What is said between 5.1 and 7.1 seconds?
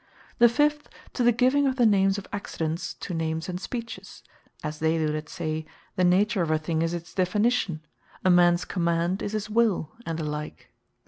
that say, The Nature Of A Thing Is In